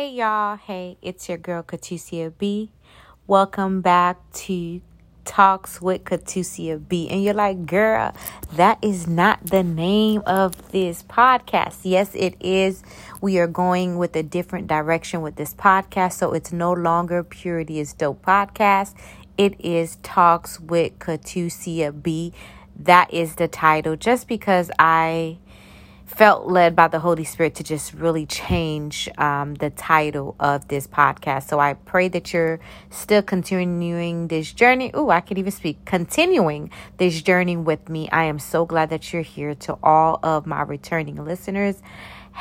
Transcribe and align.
Hey 0.00 0.12
y'all, 0.12 0.56
hey, 0.56 0.96
it's 1.02 1.28
your 1.28 1.36
girl 1.36 1.62
Katusia 1.62 2.32
B. 2.38 2.70
Welcome 3.26 3.82
back 3.82 4.16
to 4.32 4.80
Talks 5.26 5.82
with 5.82 6.04
Katusia 6.04 6.80
B. 6.88 7.06
And 7.10 7.22
you're 7.22 7.34
like, 7.34 7.66
girl, 7.66 8.14
that 8.54 8.78
is 8.80 9.06
not 9.06 9.44
the 9.44 9.62
name 9.62 10.22
of 10.24 10.72
this 10.72 11.02
podcast. 11.02 11.80
Yes, 11.82 12.14
it 12.14 12.34
is. 12.40 12.82
We 13.20 13.38
are 13.40 13.46
going 13.46 13.98
with 13.98 14.16
a 14.16 14.22
different 14.22 14.68
direction 14.68 15.20
with 15.20 15.36
this 15.36 15.52
podcast. 15.52 16.14
So 16.14 16.32
it's 16.32 16.50
no 16.50 16.72
longer 16.72 17.22
Purity 17.22 17.78
is 17.78 17.92
Dope 17.92 18.24
podcast. 18.24 18.94
It 19.36 19.60
is 19.60 19.96
Talks 20.02 20.58
with 20.58 20.98
Katusia 20.98 22.02
B. 22.02 22.32
That 22.74 23.12
is 23.12 23.34
the 23.34 23.48
title 23.48 23.96
just 23.96 24.28
because 24.28 24.70
I 24.78 25.40
felt 26.10 26.48
led 26.48 26.74
by 26.74 26.88
the 26.88 26.98
Holy 26.98 27.22
Spirit 27.22 27.54
to 27.54 27.62
just 27.62 27.94
really 27.94 28.26
change 28.26 29.08
um, 29.16 29.54
the 29.54 29.70
title 29.70 30.34
of 30.40 30.66
this 30.66 30.88
podcast. 30.88 31.48
So 31.48 31.60
I 31.60 31.74
pray 31.74 32.08
that 32.08 32.32
you're 32.32 32.58
still 32.90 33.22
continuing 33.22 34.26
this 34.26 34.52
journey. 34.52 34.90
Oh, 34.92 35.10
I 35.10 35.20
can 35.20 35.38
even 35.38 35.52
speak. 35.52 35.84
Continuing 35.84 36.70
this 36.96 37.22
journey 37.22 37.56
with 37.56 37.88
me. 37.88 38.08
I 38.10 38.24
am 38.24 38.40
so 38.40 38.66
glad 38.66 38.90
that 38.90 39.12
you're 39.12 39.22
here 39.22 39.54
to 39.54 39.78
all 39.84 40.18
of 40.24 40.46
my 40.46 40.62
returning 40.62 41.24
listeners. 41.24 41.80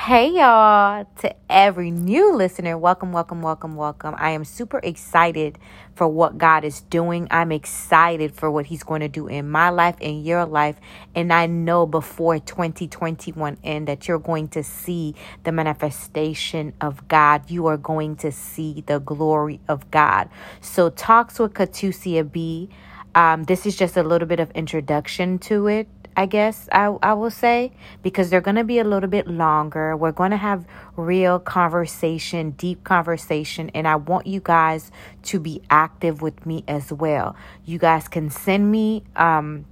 Hey 0.06 0.30
y'all, 0.30 1.06
to 1.18 1.36
every 1.50 1.92
new 1.92 2.34
listener, 2.34 2.78
welcome, 2.78 3.12
welcome, 3.12 3.42
welcome, 3.42 3.76
welcome. 3.76 4.16
I 4.18 4.30
am 4.30 4.46
super 4.46 4.80
excited 4.82 5.60
for 5.94 6.08
what 6.08 6.38
God 6.38 6.64
is 6.64 6.82
doing. 6.84 7.28
I'm 7.30 7.52
excited 7.52 8.34
for 8.34 8.50
what 8.50 8.68
He's 8.68 8.82
going 8.82 9.02
to 9.02 9.10
do 9.10 9.28
in 9.28 9.50
my 9.50 9.70
life, 9.70 9.98
in 10.00 10.24
your 10.24 10.46
life. 10.46 10.78
And 11.14 11.34
I 11.34 11.48
know 11.48 11.86
before 11.86 12.40
2021 12.40 13.58
end 13.62 13.90
that 13.90 14.08
you're 14.08 14.20
going 14.20 14.48
to 14.48 14.64
see 14.64 15.16
the 15.44 15.52
manifestation 15.52 16.74
of 16.80 17.06
God. 17.10 17.52
You 17.52 17.68
are 17.68 17.78
going 17.78 18.16
to 18.18 18.32
see 18.32 18.86
the 18.88 19.00
glory 19.00 19.60
of 19.68 19.92
God. 19.92 20.30
So, 20.62 20.90
Talks 20.90 21.40
with 21.40 21.54
Katusia 21.54 22.32
B. 22.32 22.70
Um, 23.16 23.44
this 23.44 23.66
is 23.66 23.76
just 23.76 23.98
a 23.98 24.04
little 24.04 24.28
bit 24.30 24.40
of 24.40 24.50
introduction 24.52 25.40
to 25.40 25.68
it 25.68 25.90
I 26.20 26.26
guess 26.26 26.68
I, 26.74 26.88
I 27.02 27.14
will 27.14 27.32
say, 27.32 27.72
because 28.04 28.30
they're 28.30 28.42
going 28.42 28.58
to 28.58 28.66
be 28.66 28.78
a 28.78 28.84
little 28.84 29.08
bit 29.08 29.26
longer. 29.26 29.96
We're 29.96 30.12
going 30.12 30.32
to 30.32 30.38
have 30.38 30.66
real 30.98 31.40
conversation, 31.40 32.52
deep 32.52 32.84
conversation, 32.84 33.72
and 33.74 33.88
I 33.88 33.96
want 33.96 34.28
you 34.28 34.42
guys 34.44 34.92
to 35.24 35.40
be 35.40 35.62
active 35.70 36.22
with 36.22 36.46
me 36.46 36.66
as 36.68 36.92
well. 36.92 37.38
You 37.64 37.80
guys 37.80 38.10
can 38.10 38.30
send 38.30 38.70
me 38.70 39.06
um, 39.16 39.64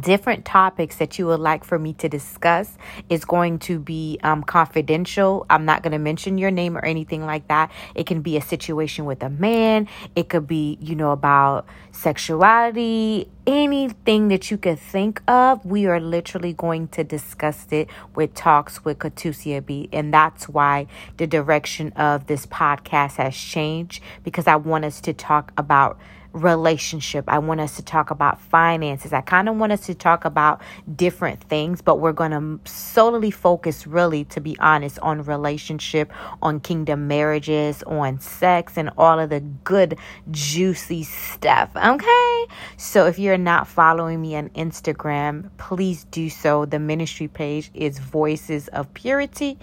different 0.00 0.44
topics 0.44 0.96
that 0.96 1.18
you 1.18 1.26
would 1.26 1.40
like 1.40 1.64
for 1.64 1.78
me 1.78 1.92
to 1.94 2.08
discuss 2.08 2.76
is 3.08 3.24
going 3.24 3.58
to 3.60 3.78
be 3.78 4.18
um, 4.22 4.42
confidential. 4.42 5.46
I'm 5.50 5.64
not 5.64 5.82
going 5.82 5.92
to 5.92 5.98
mention 5.98 6.38
your 6.38 6.50
name 6.50 6.76
or 6.76 6.84
anything 6.84 7.26
like 7.26 7.48
that. 7.48 7.70
It 7.94 8.06
can 8.06 8.22
be 8.22 8.36
a 8.36 8.42
situation 8.42 9.04
with 9.04 9.22
a 9.22 9.30
man, 9.30 9.88
it 10.16 10.28
could 10.28 10.46
be, 10.46 10.78
you 10.80 10.94
know, 10.94 11.12
about 11.12 11.66
sexuality, 11.90 13.28
anything 13.46 14.28
that 14.28 14.50
you 14.50 14.56
could 14.56 14.78
think 14.78 15.22
of. 15.28 15.64
We 15.64 15.86
are 15.86 16.00
literally 16.00 16.52
going 16.52 16.88
to 16.88 17.04
discuss 17.04 17.66
it 17.70 17.88
with 18.14 18.34
Talks 18.34 18.84
with 18.84 18.98
Katusia 18.98 19.64
B. 19.64 19.88
And 19.92 20.12
that's 20.12 20.48
why 20.48 20.86
the 21.16 21.26
direction 21.26 21.92
of 21.92 22.26
this 22.26 22.46
podcast 22.46 23.16
has 23.16 23.36
changed 23.36 24.02
because 24.24 24.46
I 24.46 24.56
want 24.56 24.84
us 24.84 25.00
to 25.02 25.12
talk 25.12 25.52
about 25.56 25.98
relationship. 26.32 27.24
I 27.28 27.38
want 27.38 27.60
us 27.60 27.76
to 27.76 27.82
talk 27.82 28.10
about 28.10 28.40
finances. 28.40 29.12
I 29.12 29.20
kind 29.20 29.48
of 29.48 29.56
want 29.56 29.72
us 29.72 29.86
to 29.86 29.94
talk 29.94 30.24
about 30.24 30.60
different 30.94 31.42
things, 31.44 31.82
but 31.82 32.00
we're 32.00 32.12
going 32.12 32.30
to 32.30 32.70
solely 32.70 33.30
focus, 33.30 33.86
really, 33.86 34.24
to 34.26 34.40
be 34.40 34.56
honest, 34.58 34.98
on 35.00 35.22
relationship, 35.24 36.12
on 36.40 36.60
kingdom 36.60 37.08
marriages, 37.08 37.82
on 37.84 38.20
sex, 38.20 38.76
and 38.76 38.90
all 38.96 39.18
of 39.18 39.30
the 39.30 39.40
good, 39.40 39.98
juicy 40.30 41.04
stuff. 41.04 41.70
Okay. 41.76 42.46
So 42.76 43.06
if 43.06 43.18
you're 43.18 43.38
not 43.38 43.66
following 43.68 44.20
me 44.20 44.36
on 44.36 44.48
Instagram, 44.50 45.50
please 45.58 46.04
do 46.04 46.30
so. 46.30 46.64
The 46.64 46.78
ministry 46.78 47.28
page 47.28 47.70
is 47.74 47.98
Voices 47.98 48.68
of 48.68 48.92
Purity 48.94 49.58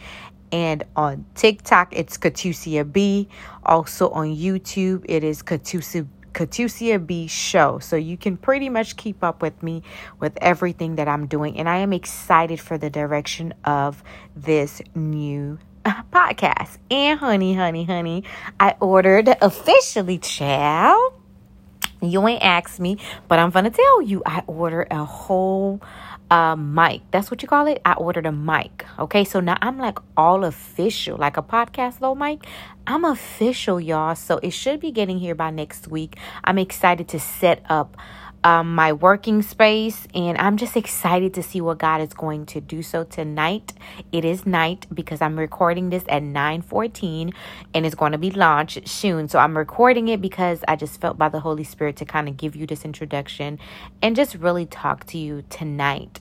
and 0.51 0.83
on 0.95 1.25
TikTok 1.35 1.95
it's 1.95 2.17
Katusia 2.17 2.91
B. 2.91 3.27
Also 3.65 4.09
on 4.09 4.35
YouTube 4.35 5.05
it 5.07 5.23
is 5.23 5.43
Katusia 5.43 6.07
Katusia 6.33 7.05
B 7.05 7.27
show. 7.27 7.79
So 7.79 7.95
you 7.95 8.17
can 8.17 8.37
pretty 8.37 8.69
much 8.69 8.95
keep 8.95 9.23
up 9.23 9.41
with 9.41 9.61
me 9.61 9.83
with 10.19 10.37
everything 10.41 10.95
that 10.95 11.07
I'm 11.07 11.27
doing. 11.27 11.57
And 11.57 11.67
I 11.67 11.77
am 11.77 11.93
excited 11.93 12.59
for 12.59 12.77
the 12.77 12.89
direction 12.89 13.53
of 13.65 14.03
this 14.35 14.81
new 14.95 15.59
podcast. 15.85 16.77
And 16.89 17.19
honey, 17.19 17.53
honey, 17.53 17.85
honey, 17.85 18.23
I 18.59 18.75
ordered 18.79 19.29
officially, 19.41 20.17
child. 20.17 21.13
You 22.01 22.25
ain't 22.27 22.43
asked 22.43 22.79
me, 22.79 22.97
but 23.27 23.39
I'm 23.39 23.49
gonna 23.49 23.71
tell 23.71 24.01
you, 24.01 24.23
I 24.25 24.41
ordered 24.47 24.87
a 24.89 25.03
whole 25.03 25.81
a 26.31 26.55
mic. 26.57 27.01
That's 27.11 27.31
what 27.31 27.41
you 27.41 27.47
call 27.47 27.67
it. 27.67 27.81
I 27.85 27.93
ordered 27.93 28.25
a 28.25 28.31
mic. 28.31 28.85
Okay, 28.97 29.23
so 29.23 29.39
now 29.39 29.57
I'm 29.61 29.77
like 29.77 29.97
all 30.15 30.43
official, 30.43 31.17
like 31.17 31.37
a 31.37 31.41
podcast 31.41 32.01
low 32.01 32.15
mic. 32.15 32.45
I'm 32.85 33.05
official, 33.05 33.79
y'all. 33.79 34.15
So 34.15 34.37
it 34.43 34.51
should 34.51 34.79
be 34.79 34.91
getting 34.91 35.19
here 35.19 35.35
by 35.35 35.49
next 35.49 35.87
week. 35.87 36.17
I'm 36.43 36.57
excited 36.57 37.07
to 37.09 37.19
set 37.19 37.63
up 37.69 37.97
um, 38.43 38.73
my 38.75 38.93
working 38.93 39.41
space, 39.41 40.07
and 40.13 40.37
I'm 40.37 40.57
just 40.57 40.77
excited 40.77 41.33
to 41.35 41.43
see 41.43 41.61
what 41.61 41.77
God 41.77 42.01
is 42.01 42.13
going 42.13 42.45
to 42.47 42.61
do. 42.61 42.81
So 42.81 43.03
tonight, 43.03 43.73
it 44.11 44.23
is 44.23 44.45
night 44.45 44.85
because 44.93 45.21
I'm 45.21 45.37
recording 45.37 45.89
this 45.89 46.03
at 46.07 46.23
9:14, 46.23 47.33
and 47.73 47.85
it's 47.85 47.95
going 47.95 48.13
to 48.13 48.17
be 48.17 48.31
launched 48.31 48.87
soon. 48.87 49.27
So 49.27 49.39
I'm 49.39 49.57
recording 49.57 50.07
it 50.07 50.21
because 50.21 50.63
I 50.67 50.75
just 50.75 51.01
felt 51.01 51.17
by 51.17 51.29
the 51.29 51.39
Holy 51.41 51.63
Spirit 51.63 51.97
to 51.97 52.05
kind 52.05 52.29
of 52.29 52.37
give 52.37 52.55
you 52.55 52.65
this 52.65 52.85
introduction 52.85 53.59
and 54.01 54.15
just 54.15 54.35
really 54.35 54.65
talk 54.65 55.05
to 55.07 55.17
you 55.17 55.43
tonight. 55.49 56.19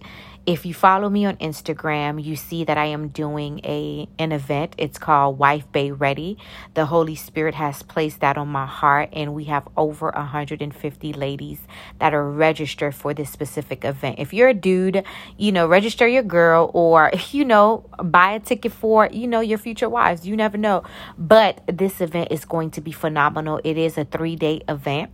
If 0.49 0.65
you 0.65 0.73
follow 0.73 1.11
me 1.11 1.27
on 1.27 1.37
Instagram, 1.37 2.25
you 2.25 2.35
see 2.35 2.65
that 2.65 2.79
I 2.79 2.87
am 2.87 3.09
doing 3.09 3.61
a 3.65 4.09
an 4.19 4.33
event. 4.33 4.75
It's 4.79 4.97
called 4.97 5.39
Wife 5.39 5.71
Bay 5.73 5.91
Ready. 5.91 6.39
The 6.73 6.87
Holy 6.87 7.17
Spirit 7.17 7.55
has 7.57 7.83
placed 7.83 8.21
that 8.21 8.39
on 8.39 8.49
my 8.49 8.65
heart 8.65 9.11
and 9.13 9.35
we 9.35 9.45
have 9.45 9.69
over 9.77 10.11
150 10.11 11.13
ladies 11.13 11.61
that 11.99 12.15
are 12.15 12.27
registered 12.31 12.95
for 12.95 13.13
this 13.13 13.29
specific 13.29 13.85
event. 13.85 14.21
If 14.21 14.33
you're 14.33 14.49
a 14.49 14.55
dude, 14.55 15.05
you 15.37 15.53
know, 15.53 15.67
register 15.67 16.09
your 16.09 16.23
girl 16.23 16.71
or 16.73 17.13
you 17.31 17.45
know, 17.45 17.85
buy 18.03 18.33
a 18.33 18.41
ticket 18.41 18.73
for, 18.73 19.07
you 19.13 19.27
know, 19.27 19.41
your 19.41 19.59
future 19.59 19.91
wives. 19.91 20.27
You 20.27 20.35
never 20.35 20.57
know. 20.57 20.83
But 21.19 21.61
this 21.67 22.01
event 22.01 22.33
is 22.33 22.47
going 22.47 22.71
to 22.71 22.81
be 22.81 22.93
phenomenal. 22.93 23.61
It 23.65 23.77
is 23.77 23.99
a 23.99 24.07
3-day 24.07 24.63
event 24.67 25.11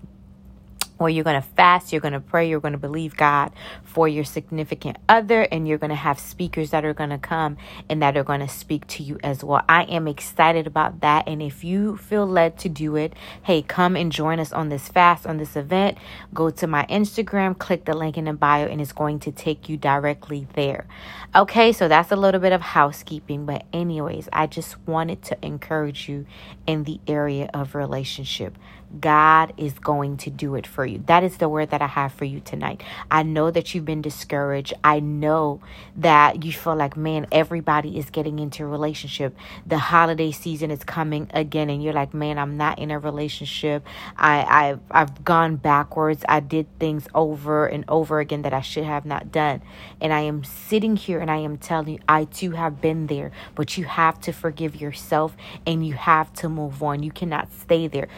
where 0.97 1.10
you're 1.10 1.25
going 1.25 1.41
to 1.41 1.49
fast, 1.49 1.93
you're 1.93 2.00
going 2.00 2.12
to 2.15 2.21
pray, 2.21 2.49
you're 2.49 2.60
going 2.60 2.72
to 2.72 2.78
believe 2.78 3.16
God 3.16 3.53
for 3.82 4.06
your 4.06 4.25
significant 4.25 4.97
other, 5.09 5.43
and 5.43 5.66
you're 5.66 5.78
going 5.78 5.91
to 5.91 5.97
have 5.97 6.19
speakers 6.19 6.71
that 6.71 6.84
are 6.84 6.94
going 6.94 7.10
to 7.10 7.19
come 7.19 7.56
and 7.88 8.03
that 8.03 8.16
are 8.16 8.25
going 8.25 8.41
to 8.41 8.49
speak 8.49 8.87
to 8.87 9.03
you 9.03 9.19
as 9.22 9.43
well. 9.43 9.62
I 9.69 9.82
am 9.84 10.06
excited 10.06 10.66
about 10.66 11.00
that. 11.00 11.27
And 11.27 11.43
if 11.43 11.65
you 11.65 11.97
feel 11.97 12.27
led 12.27 12.59
to 12.59 12.69
do 12.69 12.97
it, 12.97 13.12
hey, 13.43 13.62
come 13.62 13.97
and 13.97 14.12
join 14.12 14.38
us 14.38 14.53
on 14.53 14.69
this 14.69 14.88
fast, 14.88 15.27
on 15.27 15.38
this 15.38 15.56
event. 15.56 15.99
Go 16.32 16.50
to 16.50 16.66
my 16.66 16.87
Instagram, 16.87 17.59
click 17.59 17.84
the 17.84 17.94
link 17.94 18.16
in 18.16 18.26
the 18.26 18.32
bio, 18.32 18.66
and 18.66 18.81
it's 18.81 18.93
going 18.93 19.19
to 19.21 19.32
take 19.32 19.69
you 19.69 19.76
directly 19.76 20.47
there. 20.55 20.87
Okay, 21.34 21.72
so 21.72 21.88
that's 21.88 22.12
a 22.12 22.16
little 22.16 22.41
bit 22.41 22.53
of 22.53 22.61
housekeeping. 22.61 23.47
But, 23.47 23.65
anyways, 23.72 24.28
I 24.32 24.47
just 24.47 24.78
wanted 24.87 25.22
to 25.25 25.44
encourage 25.44 26.09
you 26.09 26.26
in 26.66 26.84
the 26.84 27.00
area 27.09 27.50
of 27.53 27.75
relationship. 27.75 28.56
God 29.00 29.53
is 29.56 29.78
going 29.78 30.16
to 30.19 30.31
do 30.31 30.55
it 30.55 30.66
for 30.66 30.84
you. 30.87 31.03
That 31.06 31.25
is 31.25 31.38
the 31.38 31.49
word 31.49 31.71
that 31.71 31.82
I 31.82 31.87
have 31.87 32.12
for 32.12 32.25
you 32.25 32.41
tonight. 32.41 32.82
I 33.10 33.22
know 33.22 33.50
that 33.50 33.75
you've 33.75 33.84
been 33.84 34.03
discouraged. 34.03 34.75
I 34.82 35.00
know 35.00 35.60
that 35.97 36.44
you 36.44 36.53
feel 36.53 36.77
like, 36.77 36.97
man, 36.97 37.27
everybody 37.32 37.99
is 37.99 38.10
getting 38.10 38.38
into 38.38 38.65
a 38.65 38.66
relationship. 38.66 39.37
The 39.66 39.78
holiday 39.78 40.31
season 40.31 40.71
is 40.71 40.84
coming 40.84 41.31
again, 41.34 41.71
and 41.71 41.82
you're 41.82 41.93
like, 41.93 42.14
man, 42.14 42.38
I'm 42.38 42.56
not 42.56 42.79
in 42.79 42.91
a 42.91 42.99
relationship. 42.99 43.87
I, 44.17 44.44
I've 44.44 44.81
I've 44.91 45.25
gone 45.25 45.56
backwards. 45.56 46.25
I 46.29 46.41
did 46.41 46.67
things 46.79 47.08
over 47.14 47.67
and 47.67 47.85
over 47.88 48.20
again 48.20 48.43
that 48.43 48.52
I 48.52 48.61
should 48.61 48.85
have 48.85 49.05
not 49.05 49.32
done. 49.32 49.62
And 50.00 50.12
I 50.12 50.20
am 50.20 50.44
sitting 50.44 50.96
here 50.96 51.20
and 51.20 51.31
I 51.31 51.38
am 51.38 51.58
telling 51.58 51.94
you, 51.94 51.99
I 52.08 52.25
too 52.25 52.52
have 52.52 52.81
been 52.81 53.06
there. 53.06 53.32
But 53.55 53.76
you 53.76 53.85
have 53.85 54.20
to 54.23 54.32
forgive 54.32 54.81
yourself 54.81 55.37
and 55.67 55.87
you 55.87 55.94
have 55.94 56.32
to 56.35 56.49
move 56.49 56.82
on. 56.82 57.02
You 57.02 57.11
cannot 57.11 57.52
stay 57.52 57.88
there 57.88 58.08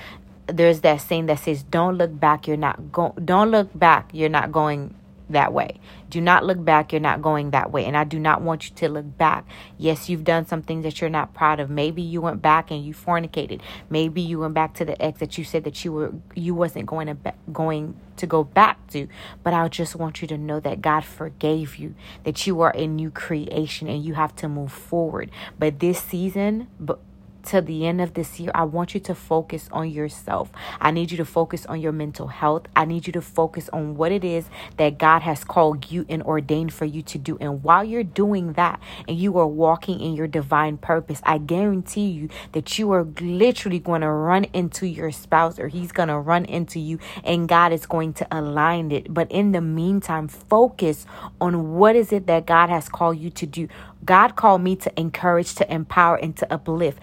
there's 0.47 0.81
that 0.81 1.01
saying 1.01 1.27
that 1.27 1.41
says 1.41 1.63
don't 1.65 1.97
look 1.97 2.19
back 2.19 2.47
you're 2.47 2.57
not 2.57 2.93
going 2.93 3.13
don't 3.25 3.51
look 3.51 3.77
back 3.77 4.11
you're 4.13 4.29
not 4.29 4.53
going 4.53 4.95
that 5.31 5.53
way. 5.53 5.81
Do 6.09 6.21
not 6.21 6.45
look 6.45 6.65
back 6.65 6.93
you're 6.93 7.01
not 7.01 7.21
going 7.21 7.51
that 7.51 7.73
way. 7.73 7.85
And 7.85 7.97
i 7.97 8.05
do 8.05 8.19
not 8.19 8.43
want 8.43 8.69
you 8.69 8.77
to 8.77 8.89
look 8.89 9.19
back. 9.19 9.45
Yes 9.77 10.09
you've 10.09 10.25
done 10.25 10.47
some 10.47 10.63
things 10.63 10.85
that 10.85 11.01
you're 11.01 11.11
not 11.11 11.35
proud 11.35 11.61
of. 11.61 11.69
Maybe 11.69 12.03
you 12.03 12.21
went 12.21 12.43
back 12.43 12.71
and 12.71 12.85
you 12.85 12.95
fornicated. 12.95 13.61
Maybe 13.91 14.21
you 14.21 14.41
went 14.41 14.55
back 14.55 14.75
to 14.75 14.85
the 14.85 15.01
ex 15.03 15.19
that 15.21 15.37
you 15.37 15.45
said 15.45 15.65
that 15.65 15.85
you 15.85 15.93
were 15.93 16.13
you 16.35 16.55
wasn't 16.55 16.87
going 16.87 17.09
to 17.09 17.15
be, 17.15 17.31
going 17.53 17.97
to 18.17 18.27
go 18.27 18.45
back 18.45 18.87
to. 18.89 19.09
But 19.43 19.53
i 19.53 19.67
just 19.69 19.97
want 19.97 20.23
you 20.23 20.29
to 20.29 20.39
know 20.39 20.61
that 20.61 20.81
god 20.81 21.05
forgave 21.05 21.77
you 21.77 21.95
that 22.25 22.47
you 22.47 22.61
are 22.61 22.75
a 22.77 22.87
new 22.87 23.11
creation 23.11 23.89
and 23.89 24.05
you 24.05 24.15
have 24.15 24.35
to 24.37 24.49
move 24.49 24.73
forward. 24.73 25.31
But 25.59 25.81
this 25.81 26.01
season 26.01 26.69
but 26.79 27.01
to 27.47 27.61
the 27.61 27.87
end 27.87 28.01
of 28.01 28.15
this 28.15 28.39
year, 28.41 28.51
I 28.55 28.65
want 28.65 28.95
you 28.95 29.01
to 29.01 29.15
focus 29.15 29.69
on 29.73 29.91
yourself. 29.91 30.51
I 30.81 30.91
need 30.91 31.11
you 31.11 31.17
to 31.19 31.25
focus 31.25 31.67
on 31.67 31.81
your 31.81 31.93
mental 31.93 32.29
health. 32.29 32.67
I 32.75 32.85
need 32.85 33.07
you 33.07 33.13
to 33.15 33.23
focus 33.23 33.69
on 33.73 33.97
what 33.97 34.13
it 34.13 34.25
is 34.25 34.47
that 34.77 34.99
God 34.99 35.23
has 35.23 35.45
called 35.45 35.91
you 35.91 36.07
and 36.09 36.23
ordained 36.23 36.73
for 36.73 36.85
you 36.85 37.03
to 37.03 37.19
do. 37.19 37.39
And 37.41 37.63
while 37.63 37.85
you're 37.85 38.03
doing 38.03 38.55
that 38.55 38.81
and 39.09 39.17
you 39.17 39.39
are 39.39 39.47
walking 39.47 40.01
in 40.01 40.15
your 40.15 40.27
divine 40.27 40.77
purpose, 40.77 41.21
I 41.25 41.39
guarantee 41.39 42.09
you 42.09 42.29
that 42.53 42.79
you 42.79 42.93
are 42.93 43.05
literally 43.21 43.79
going 43.79 44.03
to 44.03 44.11
run 44.11 44.45
into 44.53 44.87
your 44.87 45.13
spouse 45.13 45.59
or 45.59 45.69
he's 45.69 45.93
going 45.93 46.09
to 46.09 46.19
run 46.19 46.45
into 46.45 46.79
you 46.79 46.99
and 47.25 47.49
God 47.49 47.73
is 47.73 47.87
going 47.87 48.13
to 48.15 48.27
align 48.31 48.91
it. 48.93 49.13
But 49.13 49.31
in 49.31 49.53
the 49.53 49.61
meantime, 49.61 50.29
focus 50.29 51.07
on 51.41 51.75
what 51.75 51.97
is 51.97 52.13
it 52.13 52.27
that 52.27 52.47
God 52.47 52.69
has 52.69 52.89
called 52.89 53.19
you 53.19 53.31
to 53.31 53.47
do. 53.47 53.69
God 54.05 54.37
called 54.37 54.63
me 54.63 54.77
to 54.77 55.01
encourage, 55.01 55.57
to 55.57 55.73
empower, 55.73 56.17
and 56.17 56.37
to 56.37 56.53
uplift. 56.53 56.99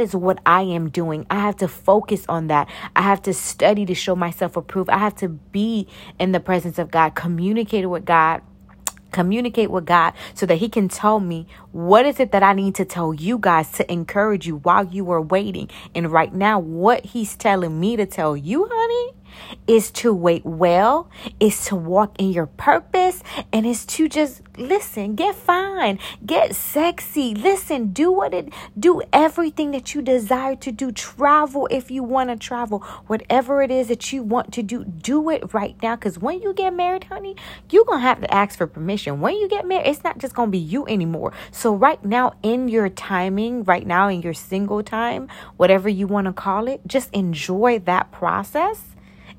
Is 0.00 0.14
what 0.14 0.38
I 0.46 0.62
am 0.62 0.88
doing. 0.88 1.26
I 1.30 1.40
have 1.40 1.56
to 1.56 1.68
focus 1.68 2.24
on 2.28 2.46
that. 2.48 2.68
I 2.96 3.02
have 3.02 3.20
to 3.22 3.34
study 3.34 3.84
to 3.86 3.94
show 3.94 4.16
myself 4.16 4.56
approved. 4.56 4.90
I 4.90 4.98
have 4.98 5.16
to 5.16 5.28
be 5.28 5.88
in 6.18 6.32
the 6.32 6.40
presence 6.40 6.78
of 6.78 6.90
God, 6.90 7.14
communicate 7.14 7.88
with 7.88 8.04
God 8.04 8.42
communicate 9.14 9.70
with 9.70 9.86
God 9.86 10.12
so 10.34 10.44
that 10.44 10.56
he 10.56 10.68
can 10.68 10.88
tell 10.88 11.20
me 11.20 11.46
what 11.70 12.04
is 12.04 12.18
it 12.18 12.32
that 12.32 12.42
I 12.42 12.52
need 12.52 12.74
to 12.74 12.84
tell 12.84 13.14
you 13.14 13.38
guys 13.38 13.70
to 13.72 13.90
encourage 13.90 14.44
you 14.44 14.56
while 14.56 14.84
you 14.84 15.08
are 15.12 15.22
waiting. 15.22 15.70
And 15.94 16.10
right 16.10 16.34
now 16.34 16.58
what 16.58 17.06
he's 17.06 17.36
telling 17.36 17.78
me 17.78 17.94
to 17.94 18.06
tell 18.06 18.36
you, 18.36 18.68
honey, 18.70 19.14
is 19.66 19.90
to 19.92 20.12
wait 20.12 20.44
well, 20.44 21.10
is 21.40 21.64
to 21.66 21.76
walk 21.76 22.14
in 22.18 22.32
your 22.32 22.46
purpose, 22.46 23.22
and 23.52 23.66
is 23.66 23.84
to 23.86 24.08
just 24.08 24.42
listen, 24.56 25.14
get 25.14 25.34
fine, 25.34 25.98
get 26.24 26.54
sexy. 26.54 27.34
Listen, 27.34 27.92
do 27.92 28.10
what 28.12 28.32
it 28.32 28.52
do 28.78 29.02
everything 29.12 29.70
that 29.72 29.94
you 29.94 30.02
desire 30.02 30.56
to 30.56 30.72
do. 30.72 30.92
Travel 30.92 31.68
if 31.70 31.90
you 31.90 32.02
want 32.02 32.30
to 32.30 32.36
travel. 32.36 32.80
Whatever 33.06 33.62
it 33.62 33.70
is 33.70 33.88
that 33.88 34.12
you 34.12 34.22
want 34.22 34.52
to 34.52 34.62
do, 34.62 34.84
do 34.84 35.30
it 35.30 35.54
right 35.54 35.76
now. 35.82 35.96
Cause 35.96 36.18
when 36.18 36.40
you 36.42 36.52
get 36.52 36.74
married, 36.74 37.04
honey, 37.04 37.36
you're 37.70 37.84
gonna 37.84 38.00
have 38.00 38.20
to 38.20 38.34
ask 38.34 38.58
for 38.58 38.66
permission. 38.66 39.20
When 39.20 39.34
you 39.36 39.48
get 39.48 39.66
married, 39.66 39.86
it's 39.86 40.04
not 40.04 40.18
just 40.18 40.34
gonna 40.34 40.50
be 40.50 40.58
you 40.58 40.86
anymore. 40.86 41.32
So 41.50 41.74
right 41.74 42.02
now, 42.04 42.34
in 42.42 42.68
your 42.68 42.88
timing, 42.88 43.64
right 43.64 43.86
now 43.86 44.08
in 44.08 44.22
your 44.22 44.34
single 44.34 44.82
time, 44.82 45.28
whatever 45.56 45.88
you 45.88 46.06
want 46.06 46.26
to 46.26 46.32
call 46.32 46.68
it, 46.68 46.80
just 46.86 47.12
enjoy 47.12 47.78
that 47.80 48.10
process 48.12 48.93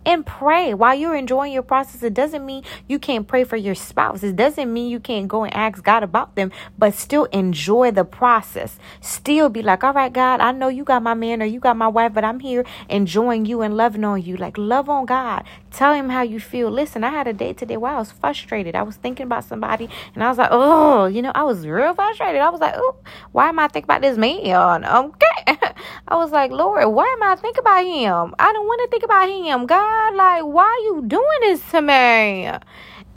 and 0.05 0.25
pray 0.25 0.73
while 0.73 0.95
you're 0.95 1.15
enjoying 1.15 1.51
your 1.51 1.63
process. 1.63 2.03
It 2.03 2.13
doesn't 2.13 2.45
mean 2.45 2.63
you 2.87 2.99
can't 2.99 3.27
pray 3.27 3.43
for 3.43 3.57
your 3.57 3.75
spouse. 3.75 4.23
It 4.23 4.35
doesn't 4.35 4.71
mean 4.71 4.89
you 4.89 4.99
can't 4.99 5.27
go 5.27 5.43
and 5.43 5.53
ask 5.53 5.83
God 5.83 6.03
about 6.03 6.35
them, 6.35 6.51
but 6.77 6.93
still 6.93 7.25
enjoy 7.25 7.91
the 7.91 8.05
process. 8.05 8.77
Still 9.01 9.49
be 9.49 9.61
like, 9.61 9.83
all 9.83 9.93
right, 9.93 10.11
God, 10.11 10.39
I 10.39 10.51
know 10.51 10.67
you 10.67 10.83
got 10.83 11.03
my 11.03 11.13
man 11.13 11.41
or 11.41 11.45
you 11.45 11.59
got 11.59 11.77
my 11.77 11.87
wife, 11.87 12.13
but 12.13 12.23
I'm 12.23 12.39
here 12.39 12.65
enjoying 12.89 13.45
you 13.45 13.61
and 13.61 13.75
loving 13.75 14.03
on 14.03 14.21
you. 14.21 14.37
Like, 14.37 14.57
love 14.57 14.89
on 14.89 15.05
God. 15.05 15.43
Tell 15.71 15.93
him 15.93 16.09
how 16.09 16.21
you 16.21 16.39
feel. 16.39 16.69
Listen, 16.69 17.03
I 17.03 17.09
had 17.09 17.27
a 17.27 17.33
day 17.33 17.53
today 17.53 17.77
where 17.77 17.93
I 17.93 17.99
was 17.99 18.11
frustrated. 18.11 18.75
I 18.75 18.83
was 18.83 18.95
thinking 18.95 19.25
about 19.25 19.43
somebody 19.43 19.89
and 20.13 20.23
I 20.23 20.29
was 20.29 20.37
like, 20.37 20.49
oh, 20.51 21.05
you 21.05 21.21
know, 21.21 21.31
I 21.35 21.43
was 21.43 21.67
real 21.67 21.93
frustrated. 21.93 22.41
I 22.41 22.49
was 22.49 22.61
like, 22.61 22.75
oh, 22.77 22.95
why 23.31 23.49
am 23.49 23.59
I 23.59 23.67
thinking 23.67 23.87
about 23.87 24.01
this 24.01 24.17
man? 24.17 24.85
Okay. 24.85 25.34
I 26.07 26.15
was 26.15 26.31
like, 26.31 26.51
Lord, 26.51 26.87
why 26.93 27.05
am 27.05 27.23
I 27.23 27.35
thinking 27.35 27.61
about 27.61 27.85
him? 27.85 28.35
I 28.39 28.53
don't 28.53 28.65
want 28.65 28.81
to 28.83 28.87
think 28.89 29.03
about 29.03 29.29
him. 29.29 29.65
God, 29.65 30.15
like, 30.15 30.43
why 30.43 30.63
are 30.63 30.85
you 30.85 31.03
doing 31.07 31.39
this 31.41 31.61
to 31.71 31.81
me? 31.81 32.51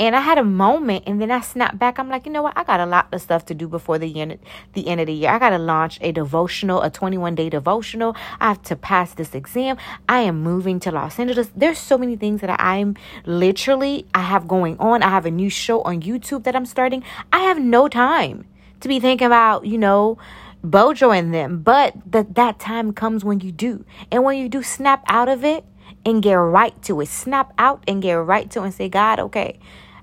And 0.01 0.15
I 0.15 0.21
had 0.21 0.39
a 0.39 0.45
moment 0.45 1.05
and 1.09 1.21
then 1.21 1.31
I 1.33 1.41
snapped 1.41 1.79
back. 1.79 1.99
I'm 1.99 2.09
like, 2.09 2.25
you 2.25 2.31
know 2.31 2.43
what? 2.43 2.57
I 2.57 2.63
got 2.63 2.79
a 2.79 2.87
lot 2.87 3.09
of 3.13 3.21
stuff 3.21 3.45
to 3.47 3.55
do 3.55 3.67
before 3.67 3.99
the 3.99 4.21
end, 4.21 4.39
the 4.75 4.87
end 4.87 5.01
of 5.01 5.09
the 5.09 5.13
year. 5.13 5.31
I 5.31 5.41
got 5.41 5.51
to 5.51 5.59
launch 5.59 5.99
a 6.01 6.13
devotional, 6.13 6.83
a 6.83 6.91
21 6.91 7.35
day 7.35 7.51
devotional. 7.51 8.15
I 8.41 8.49
have 8.49 8.63
to 8.65 8.77
pass 8.77 9.15
this 9.15 9.35
exam. 9.35 9.77
I 10.09 10.21
am 10.21 10.41
moving 10.41 10.79
to 10.81 10.93
Los 10.93 11.19
Angeles. 11.19 11.51
There's 11.57 11.79
so 11.79 11.99
many 11.99 12.15
things 12.15 12.43
that 12.43 12.61
I'm 12.61 12.95
literally, 13.27 14.07
I 14.15 14.23
have 14.23 14.47
going 14.47 14.79
on. 14.79 15.03
I 15.03 15.09
have 15.09 15.27
a 15.27 15.33
new 15.33 15.51
show 15.51 15.83
on 15.83 16.03
YouTube 16.03 16.45
that 16.45 16.55
I'm 16.55 16.67
starting. 16.67 17.03
I 17.33 17.41
have 17.41 17.59
no 17.59 17.89
time 17.89 18.47
to 18.81 18.89
be 18.89 19.01
thinking 19.01 19.27
about, 19.27 19.67
you 19.67 19.79
know, 19.79 20.17
Bojo 20.63 21.11
and 21.11 21.33
them. 21.33 21.63
But 21.63 21.95
that 22.07 22.35
that 22.35 22.59
time 22.59 22.93
comes 22.93 23.25
when 23.25 23.41
you 23.41 23.53
do. 23.53 23.85
And 24.11 24.25
when 24.25 24.39
you 24.39 24.49
do 24.49 24.63
snap 24.63 25.05
out 25.07 25.29
of 25.29 25.45
it 25.45 25.65
and 26.05 26.23
get 26.23 26.35
right 26.35 26.81
to 26.83 27.01
it. 27.01 27.09
Snap 27.09 27.53
out 27.59 27.83
and 27.87 28.03
get 28.03 28.15
right 28.15 28.51
to 28.51 28.61
it 28.61 28.65
and 28.65 28.75
say, 28.75 28.89
God, 28.89 29.21
okay. 29.21 29.59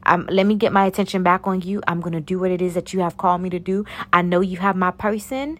Um, 0.06 0.28
let 0.30 0.46
me 0.46 0.56
get 0.56 0.72
my 0.72 0.86
attention 0.86 1.24
back 1.24 1.48
on 1.48 1.62
you. 1.62 1.82
I'm 1.88 2.00
going 2.00 2.14
to 2.14 2.22
do 2.22 2.38
what 2.38 2.52
it 2.52 2.62
is 2.62 2.76
that 2.76 2.94
you 2.94 3.00
have 3.00 3.18
called 3.18 3.42
me 3.42 3.50
to 3.50 3.60
do. 3.60 3.86
I 4.14 4.22
know 4.22 4.42
you 4.42 4.58
have 4.58 4.76
my 4.76 4.92
person. 4.92 5.60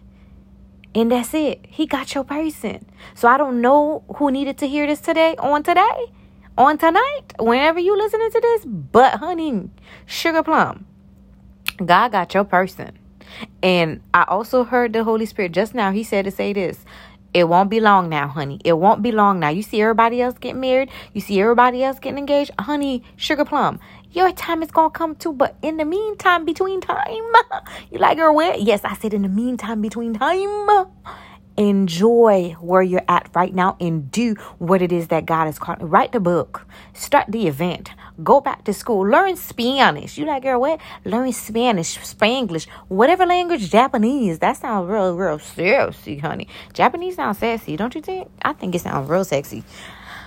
And 0.94 1.12
that's 1.12 1.34
it. 1.34 1.66
He 1.68 1.84
got 1.84 2.14
your 2.14 2.24
person. 2.24 2.86
So 3.14 3.28
I 3.28 3.36
don't 3.36 3.60
know 3.60 4.04
who 4.16 4.30
needed 4.30 4.56
to 4.58 4.68
hear 4.68 4.86
this 4.86 5.00
today, 5.00 5.34
on 5.38 5.62
today, 5.62 6.12
on 6.56 6.78
tonight, 6.78 7.34
whenever 7.38 7.78
you 7.78 7.96
listening 7.98 8.30
to 8.30 8.40
this. 8.40 8.64
But 8.64 9.18
honey, 9.18 9.68
sugar 10.06 10.42
plum, 10.42 10.86
God 11.84 12.12
got 12.12 12.32
your 12.32 12.44
person. 12.44 12.98
And 13.62 14.00
I 14.14 14.24
also 14.28 14.64
heard 14.64 14.92
the 14.92 15.04
Holy 15.04 15.26
Spirit 15.26 15.52
just 15.52 15.74
now. 15.74 15.92
He 15.92 16.02
said 16.02 16.24
to 16.24 16.30
say 16.30 16.52
this. 16.52 16.84
It 17.34 17.48
won't 17.48 17.68
be 17.68 17.80
long 17.80 18.08
now, 18.08 18.28
honey. 18.28 18.60
It 18.64 18.74
won't 18.74 19.02
be 19.02 19.12
long 19.12 19.40
now. 19.40 19.50
You 19.50 19.62
see 19.62 19.82
everybody 19.82 20.22
else 20.22 20.38
getting 20.38 20.60
married. 20.60 20.88
You 21.12 21.20
see 21.20 21.38
everybody 21.38 21.84
else 21.84 21.98
getting 21.98 22.18
engaged. 22.18 22.50
Honey, 22.58 23.02
sugar 23.16 23.44
plum, 23.44 23.78
your 24.12 24.32
time 24.32 24.62
is 24.62 24.70
to 24.70 24.88
come 24.90 25.14
too. 25.16 25.34
But 25.34 25.56
in 25.60 25.76
the 25.76 25.84
meantime, 25.84 26.46
between 26.46 26.80
time, 26.80 27.06
you 27.90 27.98
like, 27.98 28.16
girl, 28.16 28.34
where? 28.34 28.56
Yes, 28.56 28.80
I 28.84 28.94
said 28.94 29.12
in 29.12 29.20
the 29.20 29.28
meantime, 29.28 29.82
between 29.82 30.14
time 30.14 30.86
enjoy 31.56 32.56
where 32.60 32.82
you're 32.82 33.04
at 33.08 33.28
right 33.34 33.54
now 33.54 33.76
and 33.80 34.10
do 34.10 34.34
what 34.58 34.82
it 34.82 34.92
is 34.92 35.08
that 35.08 35.26
God 35.26 35.46
has 35.46 35.58
called. 35.58 35.78
Write 35.80 36.12
the 36.12 36.20
book, 36.20 36.66
start 36.92 37.26
the 37.28 37.46
event, 37.46 37.90
go 38.22 38.40
back 38.40 38.64
to 38.64 38.72
school, 38.72 39.06
learn 39.06 39.36
Spanish. 39.36 40.18
You 40.18 40.26
like, 40.26 40.42
girl, 40.42 40.60
what? 40.60 40.80
Learn 41.04 41.32
Spanish, 41.32 41.98
Spanglish, 41.98 42.66
whatever 42.88 43.26
language, 43.26 43.70
Japanese. 43.70 44.38
That 44.38 44.56
sounds 44.56 44.88
real, 44.88 45.16
real 45.16 45.38
sexy, 45.38 46.18
honey. 46.18 46.48
Japanese 46.72 47.16
sounds 47.16 47.38
sexy, 47.38 47.76
don't 47.76 47.94
you 47.94 48.00
think? 48.00 48.30
I 48.42 48.52
think 48.52 48.74
it 48.74 48.80
sounds 48.80 49.08
real 49.08 49.24
sexy. 49.24 49.64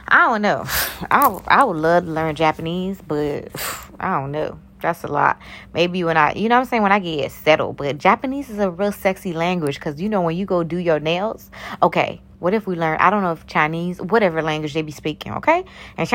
I 0.08 0.28
don't 0.28 0.42
know. 0.42 0.64
I, 1.12 1.40
I 1.48 1.64
would 1.64 1.78
love 1.78 2.06
to 2.06 2.12
learn 2.12 2.36
Japanese, 2.36 3.02
but 3.06 3.50
I 4.00 4.20
don't 4.20 4.32
know. 4.32 4.60
That's 4.82 5.04
a 5.04 5.08
lot. 5.08 5.40
Maybe 5.74 6.04
when 6.04 6.18
I, 6.18 6.34
you 6.34 6.50
know 6.50 6.58
I'm 6.58 6.66
saying, 6.66 6.84
when 6.84 6.92
I 6.92 7.00
get 7.00 7.32
settled. 7.32 7.78
But 7.78 7.98
Japanese 7.98 8.50
is 8.50 8.60
a 8.60 8.70
real 8.70 8.92
sexy 8.92 9.34
language 9.34 9.76
because, 9.76 10.02
you 10.02 10.10
know, 10.10 10.22
when 10.22 10.38
you 10.38 10.46
go 10.46 10.64
do 10.64 10.78
your 10.78 11.00
nails, 11.00 11.52
okay, 11.82 12.22
what 12.40 12.54
if 12.54 12.66
we 12.66 12.76
learn, 12.76 12.98
I 13.00 13.10
don't 13.10 13.22
know 13.22 13.34
if 13.34 13.46
Chinese, 13.48 14.02
whatever 14.02 14.42
language 14.42 14.74
they 14.74 14.82
be 14.82 14.92
speaking, 14.92 15.34
okay? 15.34 15.66
And 15.98 16.08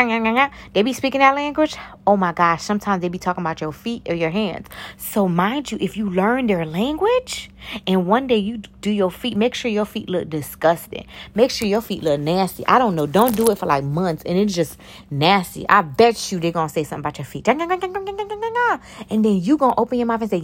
they 0.73 0.83
be 0.83 0.93
speaking 0.93 1.21
that 1.21 1.35
language. 1.35 1.77
Oh 2.07 2.17
my 2.17 2.33
gosh, 2.33 2.63
sometimes 2.63 3.03
they 3.03 3.09
be 3.09 3.19
talking 3.19 3.43
about 3.43 3.61
your 3.61 3.73
feet 3.73 4.09
or 4.09 4.15
your 4.15 4.31
hands. 4.31 4.69
So 4.97 5.29
mind 5.29 5.71
you, 5.71 5.79
if 5.81 5.97
you 5.97 6.09
learn 6.11 6.47
their 6.47 6.65
language 6.65 7.51
and 7.87 8.07
one 8.07 8.27
day 8.27 8.39
you 8.39 8.63
do 8.81 8.91
your 8.91 9.11
feet, 9.11 9.37
make 9.37 9.55
sure 9.55 9.71
your 9.71 9.85
feet 9.85 10.09
look 10.09 10.29
disgusting. 10.31 11.07
Make 11.35 11.51
sure 11.51 11.69
your 11.69 11.81
feet 11.81 12.03
look 12.03 12.21
nasty. 12.21 12.67
I 12.67 12.79
don't 12.79 12.95
know. 12.95 13.07
Don't 13.07 13.37
do 13.37 13.51
it 13.51 13.59
for 13.59 13.67
like 13.67 13.85
months 13.85 14.23
and 14.25 14.39
it's 14.39 14.55
just 14.55 14.79
nasty. 15.11 15.67
I 15.69 15.83
bet 15.83 16.33
you 16.33 16.41
they're 16.41 16.53
to 16.53 16.69
say 16.69 16.85
something 16.85 17.01
about 17.01 17.19
your 17.19 17.27
feet. 17.27 17.49
And 17.49 17.61
then 17.61 19.41
you 19.43 19.59
to 19.59 19.75
open 19.77 19.99
your 19.99 20.07
mouth 20.07 20.23
and 20.23 20.31
say, 20.31 20.41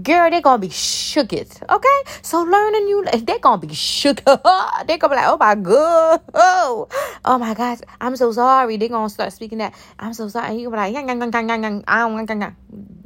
girl, 0.00 0.30
they're 0.30 0.40
gonna 0.40 0.58
be 0.58 0.70
shook 0.70 1.32
it. 1.32 1.60
Okay? 1.68 1.98
So 2.22 2.42
learning 2.42 2.88
you 2.88 3.04
they're 3.22 3.38
gonna 3.38 3.60
be 3.60 3.74
shook. 3.74 4.24
they're 4.24 4.38
gonna 4.38 5.08
be 5.08 5.16
like, 5.16 5.26
oh 5.26 5.36
my 5.38 5.54
god. 5.54 6.20
Oh, 6.34 6.88
oh 7.24 7.38
my 7.38 7.54
gosh, 7.54 7.78
I'm 8.00 8.16
so 8.16 8.32
sorry. 8.32 8.76
They're 8.76 8.88
gonna 8.88 9.10
start 9.10 9.32
speaking 9.32 9.58
that. 9.58 9.74
I'm 9.98 10.14
so 10.14 10.28
sorry. 10.28 10.48
And 10.48 10.60
you 10.60 10.70
gonna 10.70 10.76
be 10.76 10.94
like, 10.94 10.94
yang, 10.94 11.08
yang, 11.08 11.20
yang, 11.20 11.32
yang, 11.32 11.62
yang, 11.62 11.84
yang, 11.86 12.26
yang, 12.28 12.40
yang. 12.40 12.56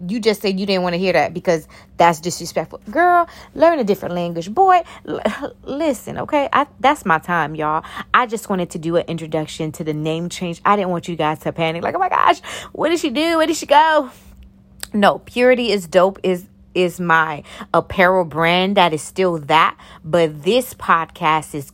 you 0.09 0.21
just 0.21 0.43
said 0.43 0.61
you 0.61 0.67
didn't 0.67 0.83
want 0.83 0.95
to 0.95 0.99
hear 0.99 1.13
that 1.13 1.35
because 1.35 1.67
that's 1.97 2.21
disrespectful. 2.21 2.81
Girl, 2.91 3.29
learn 3.55 3.79
a 3.79 3.85
different 3.85 4.15
language. 4.15 4.53
Boy, 4.53 4.83
l- 5.07 5.21
listen, 5.65 6.19
okay? 6.19 6.49
I, 6.53 6.67
that's 6.81 7.05
my 7.05 7.19
time, 7.19 7.55
y'all. 7.55 7.85
I 8.15 8.27
just 8.27 8.49
wanted 8.49 8.71
to 8.71 8.79
do 8.79 8.97
an 8.97 9.05
introduction 9.09 9.73
to 9.73 9.85
the 9.85 9.95
name 9.95 10.29
change. 10.29 10.61
I 10.65 10.77
didn't 10.77 10.91
want 10.91 11.09
you 11.09 11.17
guys 11.17 11.41
to 11.41 11.53
panic. 11.53 11.83
Like, 11.83 11.95
oh 11.95 11.99
my 11.99 12.09
gosh, 12.09 12.41
what 12.73 12.91
did 12.91 13.01
she 13.01 13.11
do? 13.11 13.39
Where 13.39 13.47
did 13.47 13.57
she 13.57 13.67
go? 13.67 14.11
No, 14.93 15.19
purity 15.19 15.73
is 15.73 15.87
dope 15.87 16.19
is 16.23 16.47
is 16.77 17.01
my 17.01 17.43
apparel 17.73 18.25
brand 18.25 18.77
that 18.77 18.93
is 18.93 19.03
still 19.03 19.39
that, 19.39 19.77
but 20.05 20.45
this 20.45 20.75
podcast 20.75 21.55
is 21.55 21.73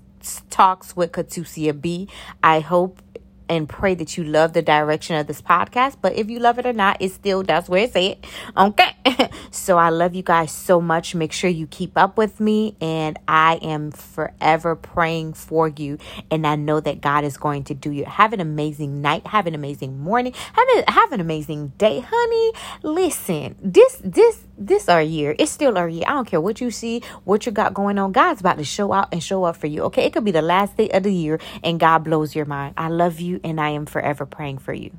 talks 0.51 0.95
with 0.95 1.11
Katusia 1.11 1.79
B. 1.79 2.09
I 2.43 2.61
hope 2.61 3.03
and 3.49 3.69
pray 3.69 3.95
that 3.95 4.17
you 4.17 4.25
love 4.25 4.53
the 4.53 4.63
direction 4.63 5.17
of 5.17 5.27
this 5.27 5.43
podcast. 5.43 5.97
But 6.01 6.15
if 6.15 6.31
you 6.31 6.39
love 6.39 6.59
it 6.59 6.67
or 6.67 6.73
not, 6.73 6.99
it's 7.01 7.15
still 7.15 7.43
that's 7.43 7.69
where 7.69 7.85
it's 7.85 7.97
at. 7.97 8.19
Okay. 8.57 9.31
so 9.51 9.79
I 9.79 9.91
love 9.91 10.15
you 10.15 10.23
guys 10.23 10.53
so 10.53 10.81
much. 10.81 11.15
Make 11.15 11.33
sure 11.33 11.51
you 11.51 11.67
keep 11.67 11.97
up 11.97 12.17
with 12.17 12.41
me, 12.41 12.77
and 12.81 13.19
I 13.29 13.57
am 13.63 13.91
forever 13.91 14.77
praying 14.77 15.35
for 15.35 15.69
you. 15.69 15.99
And 16.31 16.47
I 16.47 16.57
know 16.57 16.81
that 16.81 17.01
God 17.01 17.25
is 17.25 17.37
going 17.37 17.65
to 17.65 17.75
do 17.75 17.91
you. 17.91 18.05
Have 18.05 18.33
an 18.33 18.41
amazing 18.41 19.01
night. 19.03 19.27
Have 19.27 19.47
an 19.47 19.55
amazing 19.55 20.01
morning. 20.01 20.33
Have 20.53 20.67
a, 20.77 20.91
have 20.91 21.13
an 21.13 21.21
amazing 21.21 21.73
day, 21.79 22.01
honey. 22.07 22.53
Listen, 22.83 23.57
this 23.63 24.01
this 24.05 24.45
this 24.59 24.89
our 24.89 25.03
year. 25.03 25.35
It's 25.39 25.51
still 25.51 25.77
our 25.79 25.89
year. 25.89 26.05
I 26.07 26.13
don't 26.13 26.27
care 26.27 26.41
what 26.41 26.61
you 26.61 26.71
see, 26.71 27.03
what 27.25 27.47
you 27.47 27.53
got 27.53 27.75
going 27.75 27.99
on. 27.99 28.13
God's 28.13 28.41
about 28.41 28.59
to 28.59 28.65
show 28.65 28.93
out 28.93 29.09
and 29.13 29.23
show 29.23 29.45
up 29.45 29.57
for 29.57 29.67
you. 29.67 29.83
Okay, 29.85 30.05
it 30.05 30.13
could 30.13 30.25
be 30.25 30.31
the 30.31 30.43
last 30.43 30.77
day 30.77 30.89
of 30.91 31.03
the 31.03 31.13
year, 31.13 31.41
and 31.63 31.79
God 31.81 32.05
blows 32.05 32.35
your 32.35 32.45
mind. 32.45 32.75
I 32.77 32.89
love 32.89 33.21
you, 33.21 33.41
and 33.45 33.61
I 33.61 33.71
am 33.71 33.87
forever 33.87 34.27
praying 34.27 34.59
for 34.59 34.73
you. 34.73 34.91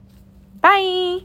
Bye. 0.61 1.19